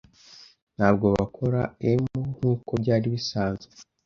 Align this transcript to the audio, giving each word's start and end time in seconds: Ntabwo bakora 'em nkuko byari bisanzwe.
Ntabwo 0.75 1.05
bakora 1.15 1.61
'em 1.89 2.01
nkuko 2.31 2.71
byari 2.81 3.07
bisanzwe. 3.13 3.73